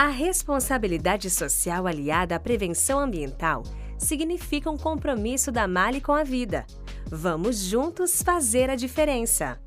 A 0.00 0.06
responsabilidade 0.06 1.28
social 1.28 1.84
aliada 1.84 2.36
à 2.36 2.38
prevenção 2.38 3.00
ambiental 3.00 3.64
significa 3.98 4.70
um 4.70 4.76
compromisso 4.78 5.50
da 5.50 5.66
Mali 5.66 6.00
com 6.00 6.12
a 6.12 6.22
vida. 6.22 6.64
Vamos 7.10 7.58
juntos 7.58 8.22
fazer 8.22 8.70
a 8.70 8.76
diferença. 8.76 9.58